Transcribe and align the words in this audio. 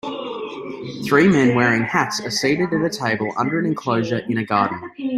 Three 1.05 1.27
men 1.27 1.53
wearing 1.53 1.83
hats 1.83 2.19
are 2.21 2.31
seated 2.31 2.73
at 2.73 2.81
a 2.81 2.89
table 2.89 3.31
under 3.37 3.59
an 3.59 3.67
enclosure 3.67 4.17
in 4.27 4.39
a 4.39 4.43
garden. 4.43 4.89